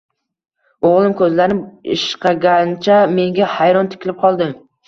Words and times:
O`g`lim 0.89 1.13
ko`zlarini 1.19 1.93
ishqagancha, 1.97 2.99
menga 3.19 3.51
hayron 3.59 3.93
tikilib 3.93 4.23
qoldi 4.27 4.51